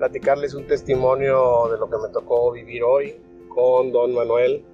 [0.00, 3.16] platicarles un testimonio de lo que me tocó vivir hoy
[3.50, 4.64] con don Manuel.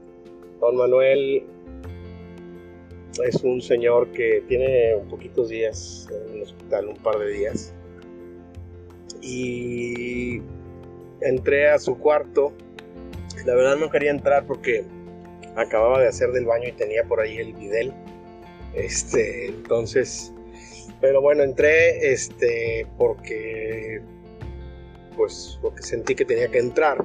[0.61, 1.45] Don Manuel
[3.27, 7.75] es un señor que tiene poquitos días en el hospital, un par de días.
[9.21, 10.43] Y
[11.21, 12.53] entré a su cuarto.
[13.47, 14.85] La verdad no quería entrar porque
[15.57, 17.93] acababa de hacer del baño y tenía por ahí el videl.
[18.77, 20.33] Este, entonces,
[21.01, 24.03] pero bueno, entré este porque
[25.17, 27.05] pues porque sentí que tenía que entrar.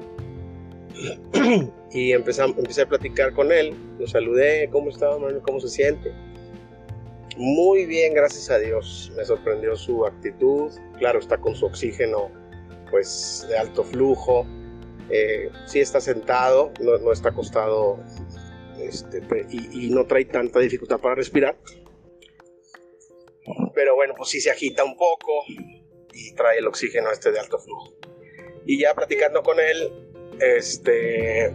[1.92, 5.10] y empecé, empecé a platicar con él, lo saludé, ¿cómo está?
[5.44, 6.12] ¿Cómo se siente?
[7.38, 9.12] Muy bien, gracias a Dios.
[9.16, 10.72] Me sorprendió su actitud.
[11.00, 12.30] Claro, está con su oxígeno
[12.90, 14.46] pues de alto flujo.
[15.10, 18.00] Eh, sí está sentado, no, no está acostado
[18.80, 21.58] este, y, y, no trae tanta dificultad para respirar.
[23.74, 25.32] Pero bueno, pues sí se agita un poco
[26.14, 27.94] y trae el oxígeno este de alto flujo.
[28.72, 29.92] Y ya platicando con él,
[30.40, 31.52] este,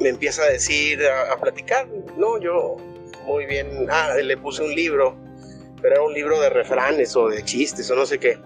[0.00, 2.76] me empieza a decir, a, platicar, no, yo
[3.26, 5.14] muy bien, ah, le puse un libro,
[5.82, 8.38] pero era un libro de refranes o de chistes o no sé qué.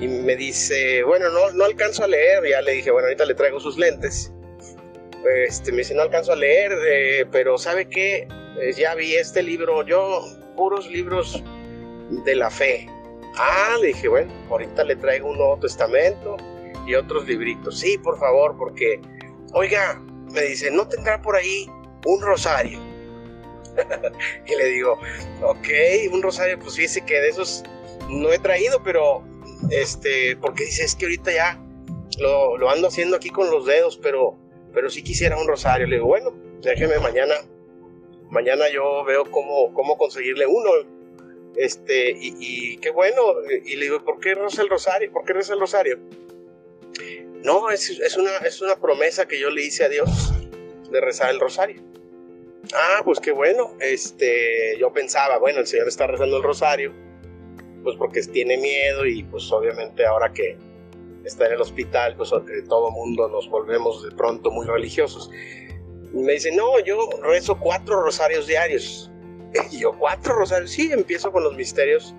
[0.00, 3.34] Y me dice, bueno, no, no alcanzo a leer, ya le dije, bueno, ahorita le
[3.34, 4.32] traigo sus lentes.
[5.46, 8.26] Este, me dice, no alcanzo a leer, eh, pero ¿sabe qué?
[8.62, 10.24] Eh, ya vi este libro, yo,
[10.56, 11.44] puros libros
[12.24, 12.88] de la fe.
[13.38, 16.36] Ah, le dije, bueno, ahorita le traigo un Nuevo Testamento
[16.86, 17.78] y otros libritos.
[17.78, 19.00] Sí, por favor, porque,
[19.52, 21.70] oiga, me dice, ¿no tendrá por ahí
[22.04, 22.80] un rosario?
[24.46, 24.98] y le digo,
[25.42, 25.68] ok,
[26.12, 27.62] un rosario, pues fíjese que de esos
[28.08, 29.22] no he traído, pero,
[29.70, 31.62] este, porque dice, es que ahorita ya
[32.18, 34.36] lo, lo ando haciendo aquí con los dedos, pero,
[34.74, 35.86] pero sí quisiera un rosario.
[35.86, 37.34] Le digo, bueno, déjeme mañana,
[38.30, 40.97] mañana yo veo cómo, cómo conseguirle uno
[41.58, 43.22] este, y, qué bueno.
[43.64, 45.10] Y le digo, ¿por qué reza el rosario?
[45.12, 45.98] ¿Por qué reza el rosario?
[47.42, 50.32] No, es, es, una, es una promesa que yo le hice a Dios
[50.90, 51.82] de rezar el rosario.
[52.74, 53.74] Ah, pues qué bueno.
[53.80, 56.92] Este, yo pensaba, bueno, el Señor está rezando el rosario,
[57.82, 60.56] pues porque tiene miedo y pues obviamente ahora que
[61.24, 65.30] está en el hospital, pues eh, todo mundo nos volvemos de pronto muy religiosos.
[66.12, 69.10] me dice, no, yo rezo cuatro rosarios diarios.
[69.70, 72.14] Y yo, cuatro rosarios, sí, empiezo con los misterios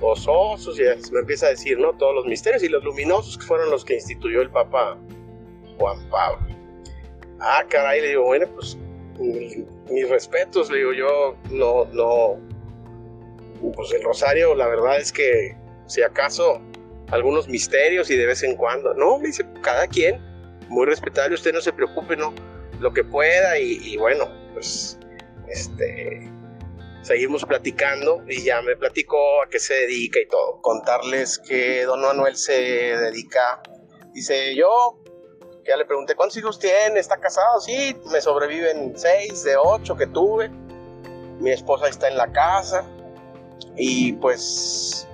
[0.00, 0.82] gozosos, y
[1.12, 1.96] me empieza a decir, ¿no?
[1.96, 4.98] Todos los misterios y los luminosos que fueron los que instituyó el Papa
[5.78, 6.46] Juan Pablo.
[7.40, 8.78] Ah, caray, le digo, bueno, pues
[9.18, 12.38] mis respetos, le digo, yo no, no,
[13.74, 15.56] pues el rosario, la verdad es que
[15.86, 16.60] si acaso
[17.10, 20.20] algunos misterios y de vez en cuando, no, me dice, cada quien,
[20.68, 22.32] muy respetable, usted no se preocupe, ¿no?
[22.80, 24.98] Lo que pueda y, y bueno, pues,
[25.48, 26.28] este,
[27.04, 30.60] seguimos platicando y ya me platicó a qué se dedica y todo.
[30.62, 33.62] Contarles que don Manuel se dedica,
[34.12, 34.98] dice yo,
[35.66, 40.06] ya le pregunté cuántos hijos tiene, está casado, sí, me sobreviven seis de ocho que
[40.06, 40.48] tuve,
[41.40, 42.84] mi esposa está en la casa.
[43.76, 45.06] Y pues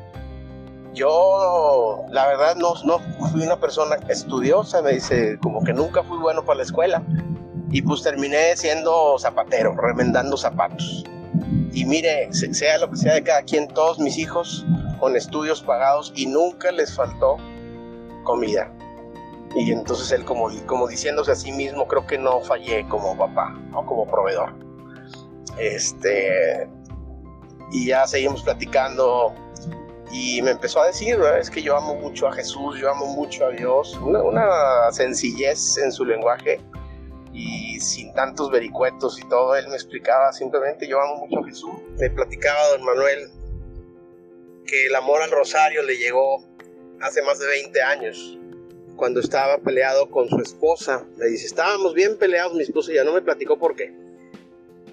[0.93, 2.99] yo la verdad no, no
[3.31, 7.03] fui una persona estudiosa, me dice como que nunca fui bueno para la escuela.
[7.73, 11.05] Y pues terminé siendo zapatero, remendando zapatos.
[11.73, 14.65] Y mire, sea lo que sea de cada quien, todos mis hijos
[14.99, 17.37] con estudios pagados y nunca les faltó
[18.25, 18.73] comida.
[19.55, 20.49] Y entonces él como,
[20.89, 24.55] diciéndose a sí mismo, creo que no fallé como papá, o como proveedor.
[25.59, 26.69] Este,
[27.73, 29.35] y ya seguimos platicando
[30.13, 33.47] y me empezó a decir, es que yo amo mucho a Jesús, yo amo mucho
[33.47, 36.61] a Dios, una, una sencillez en su lenguaje
[37.33, 41.75] y sin tantos vericuetos y todo, él me explicaba simplemente, yo amo mucho a Jesús.
[41.99, 43.31] Me platicaba don Manuel
[44.67, 46.45] que el amor al rosario le llegó
[47.01, 48.39] hace más de 20 años,
[48.97, 51.07] cuando estaba peleado con su esposa.
[51.17, 53.93] Le dice, estábamos bien peleados, mi esposa ya no me platicó por qué.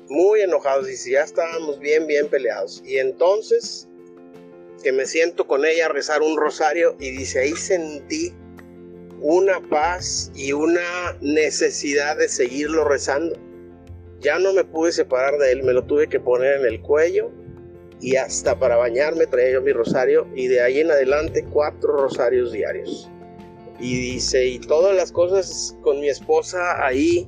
[0.10, 2.82] Muy enojados, dice, ya estábamos bien, bien peleados.
[2.86, 3.88] Y entonces
[4.82, 8.34] que me siento con ella a rezar un rosario y dice, ahí sentí
[9.22, 13.36] una paz y una necesidad de seguirlo rezando.
[14.20, 17.32] Ya no me pude separar de él, me lo tuve que poner en el cuello
[18.00, 22.52] y hasta para bañarme traía yo mi rosario y de ahí en adelante cuatro rosarios
[22.52, 23.10] diarios.
[23.80, 27.28] Y dice, y todas las cosas con mi esposa ahí,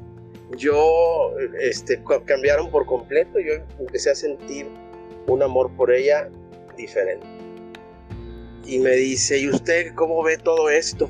[0.58, 4.68] yo este, cambiaron por completo, yo empecé a sentir
[5.28, 6.30] un amor por ella
[6.76, 7.26] diferente.
[8.66, 11.10] Y me dice, ¿y usted cómo ve todo esto?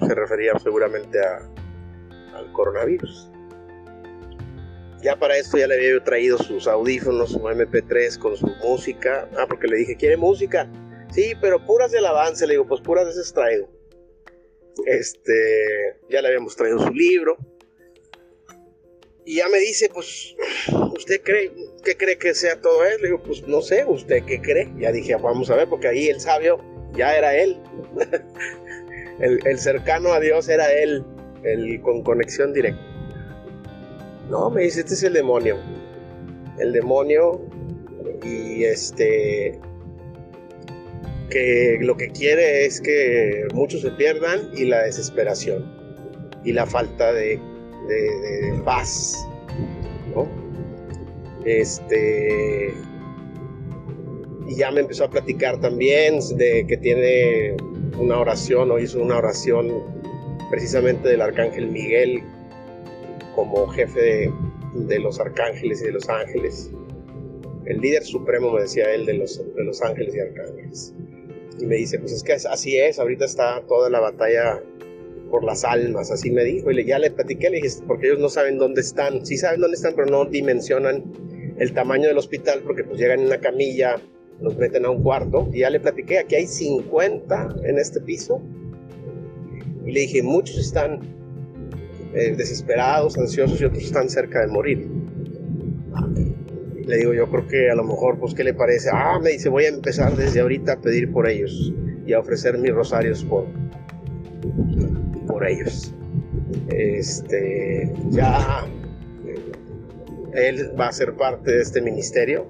[0.00, 3.30] Se refería seguramente al coronavirus.
[5.02, 9.28] Ya para esto ya le había traído sus audífonos, su MP3 con su música.
[9.36, 10.70] Ah, porque le dije, ¿quiere música?
[11.12, 13.68] Sí, pero puras de alabanza, le digo, pues puras de esas traigo.
[14.86, 17.36] Este, ya le habíamos traído su libro.
[19.24, 20.34] Y ya me dice, pues,
[20.96, 21.52] ¿usted cree,
[21.84, 23.00] qué cree que sea todo él?
[23.02, 24.72] Le digo, pues no sé, ¿usted qué cree?
[24.78, 26.58] Ya dije, vamos a ver, porque ahí el sabio
[26.94, 27.60] ya era él.
[29.18, 31.04] el, cercano a Dios era él,
[31.44, 32.80] el con conexión directa.
[34.28, 35.58] No, me dice, este es el demonio.
[36.58, 37.40] El demonio
[38.24, 39.58] y este
[41.30, 45.64] que lo que quiere es que muchos se pierdan y la desesperación
[46.44, 47.40] y la falta de,
[48.64, 49.16] paz.
[51.44, 52.72] Este.
[54.46, 57.56] Y ya me empezó a platicar también de que tiene
[57.98, 59.82] una oración o hizo una oración
[60.50, 62.22] precisamente del arcángel Miguel
[63.34, 64.30] como jefe
[64.74, 66.70] de, los arcángeles y de los ángeles.
[67.64, 70.94] El líder supremo, me decía él, de los, de los ángeles y arcángeles.
[71.58, 74.62] Y me dice, pues es que así es, ahorita está toda la batalla
[75.30, 76.70] por las almas, así me dijo.
[76.70, 79.24] Y ya le platiqué, le dije, porque ellos no saben dónde están.
[79.24, 81.04] Sí saben dónde están, pero no dimensionan
[81.58, 83.96] el tamaño del hospital porque pues llegan en una camilla,
[84.42, 85.48] los meten a un cuarto.
[85.52, 88.42] Y ya le platiqué, aquí hay 50 en este piso.
[89.86, 91.00] Y le dije, muchos están
[92.14, 94.88] eh, desesperados, ansiosos y otros están cerca de morir.
[96.86, 98.90] Le digo, yo creo que a lo mejor, pues, ¿qué le parece?
[98.92, 101.72] Ah, me dice, voy a empezar desde ahorita a pedir por ellos
[102.04, 103.46] y a ofrecer mis rosarios por,
[105.26, 105.94] por ellos.
[106.68, 108.66] Este, ya
[110.34, 112.46] él va a ser parte de este ministerio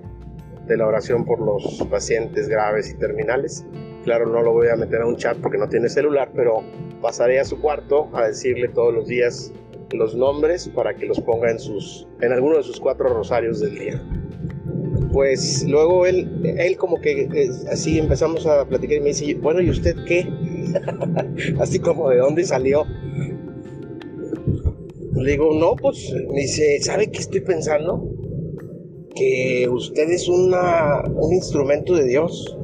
[0.67, 3.67] de la oración por los pacientes graves y terminales.
[4.05, 6.62] Claro, no lo voy a meter a un chat porque no tiene celular, pero
[7.00, 9.53] pasaré a su cuarto a decirle todos los días
[9.93, 13.79] los nombres para que los ponga en sus en alguno de sus cuatro rosarios del
[13.79, 14.03] día
[15.12, 17.29] pues luego él, él como que
[17.70, 20.26] así empezamos a platicar y me dice, bueno, ¿y usted qué?
[21.61, 22.87] así como de dónde salió.
[25.15, 28.12] Le digo, no, pues me dice, ¿sabe qué estoy pensando?
[29.14, 32.56] Que usted es una, un instrumento de Dios.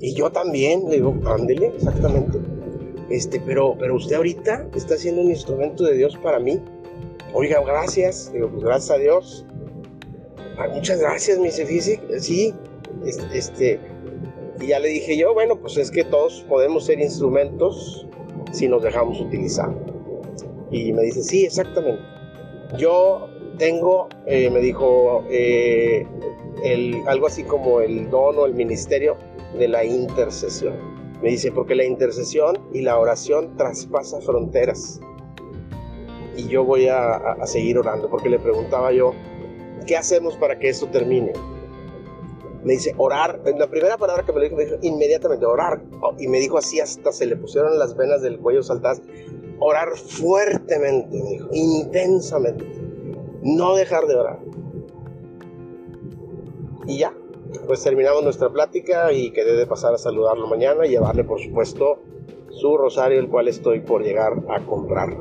[0.00, 2.38] Y yo también, le digo, ándele, exactamente.
[3.10, 6.60] Este, pero, pero usted ahorita está siendo un instrumento de Dios para mí.
[7.34, 8.32] Oiga, gracias.
[8.32, 9.46] digo, pues gracias a Dios
[10.68, 12.54] muchas gracias, mi dice, sí,
[13.32, 13.80] este,
[14.60, 18.06] y ya le dije yo, bueno, pues es que todos podemos ser instrumentos
[18.52, 19.70] si nos dejamos utilizar.
[20.70, 22.02] Y me dice, sí, exactamente.
[22.76, 23.28] Yo
[23.60, 26.06] tengo, eh, me dijo, eh,
[27.06, 29.16] algo así como el don o el ministerio
[29.58, 30.74] de la intercesión.
[31.22, 34.98] Me dice, porque la intercesión y la oración traspasa fronteras.
[36.36, 39.12] Y yo voy a, seguir orando, porque le preguntaba yo,
[39.86, 41.34] ¿qué hacemos para que esto termine?
[42.64, 43.42] Me dice, orar.
[43.58, 45.82] La primera palabra que me dijo, me dijo inmediatamente, orar.
[46.18, 49.02] Y me dijo así, hasta se le pusieron las venas del cuello saltadas.
[49.58, 52.79] Orar fuertemente, me dijo, intensamente.
[53.42, 54.38] No dejar de orar.
[56.86, 57.14] Y ya,
[57.66, 61.98] pues terminamos nuestra plática y quedé de pasar a saludarlo mañana y llevarle, por supuesto,
[62.50, 65.16] su rosario, el cual estoy por llegar a comprar.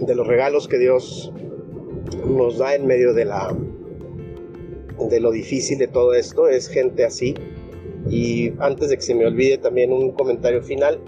[0.00, 1.32] De los regalos que Dios
[2.26, 3.56] nos da en medio de la
[4.98, 7.34] de lo difícil de todo esto es gente así
[8.08, 11.00] y antes de que se me olvide también un comentario final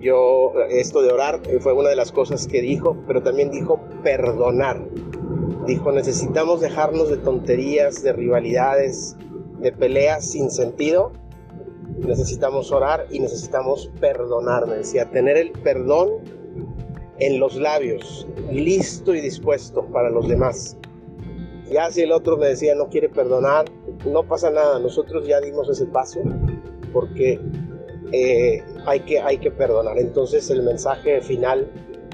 [0.00, 4.82] yo esto de orar fue una de las cosas que dijo pero también dijo perdonar
[5.66, 9.16] dijo necesitamos dejarnos de tonterías de rivalidades
[9.58, 11.12] de peleas sin sentido
[11.98, 16.22] necesitamos orar y necesitamos perdonar me decía tener el perdón
[17.18, 20.76] en los labios, listo y dispuesto para los demás.
[21.70, 23.66] Ya si el otro me decía no quiere perdonar,
[24.06, 26.20] no pasa nada, nosotros ya dimos ese paso
[26.92, 27.40] porque
[28.12, 29.98] eh, hay, que, hay que perdonar.
[29.98, 31.70] Entonces el mensaje final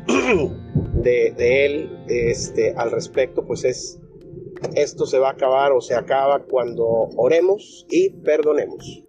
[0.95, 4.01] de, él este, al respecto pues es
[4.75, 9.05] esto se va a acabar o se acaba cuando oremos y perdonemos.